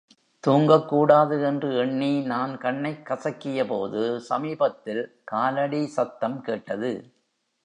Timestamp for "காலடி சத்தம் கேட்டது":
5.25-6.91